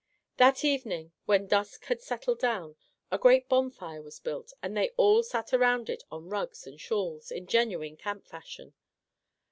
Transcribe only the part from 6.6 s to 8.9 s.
and shawls, in genuine camp fashion.